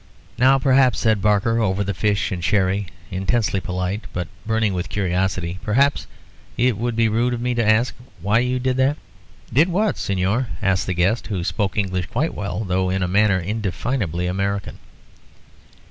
[0.39, 5.59] "Now, perhaps," said Barker, over the fish and sherry, intensely polite, but burning with curiosity,
[5.61, 6.07] "perhaps
[6.57, 8.97] it would be rude of me to ask why you did that?"
[9.53, 13.37] "Did what, Señor?" asked the guest, who spoke English quite well, though in a manner
[13.37, 14.79] indefinably American.